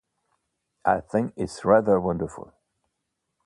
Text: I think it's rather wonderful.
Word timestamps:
I 0.83 0.99
think 0.99 1.33
it's 1.37 1.63
rather 1.63 1.99
wonderful. 1.99 2.53